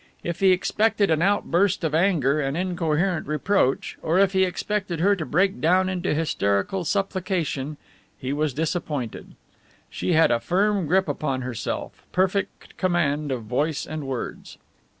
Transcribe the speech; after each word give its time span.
If 0.23 0.39
he 0.39 0.51
expected 0.51 1.11
an 1.11 1.21
outburst 1.21 1.83
of 1.83 1.93
anger 1.93 2.41
and 2.41 2.57
incoherent 2.57 3.27
reproach, 3.27 3.99
or 4.01 4.17
if 4.17 4.31
he 4.33 4.45
expected 4.45 4.99
her 4.99 5.15
to 5.15 5.27
break 5.27 5.61
down 5.61 5.89
into 5.89 6.15
hysterical 6.15 6.83
supplication, 6.85 7.77
he 8.17 8.33
was 8.33 8.51
disappointed. 8.55 9.35
She 9.91 10.13
had 10.13 10.31
a 10.31 10.39
firm 10.39 10.87
grip 10.87 11.07
upon 11.07 11.43
herself, 11.43 12.03
perfect 12.13 12.77
command 12.77 13.31
of 13.31 13.43
voice 13.43 13.85
and 13.85 14.07
words. 14.07 14.57